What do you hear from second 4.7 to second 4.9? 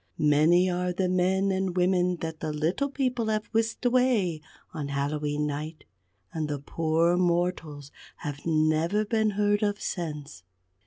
on